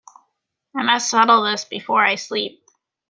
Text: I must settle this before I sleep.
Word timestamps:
I 0.75 0.81
must 0.81 1.11
settle 1.11 1.43
this 1.43 1.63
before 1.65 2.03
I 2.03 2.15
sleep. 2.15 2.65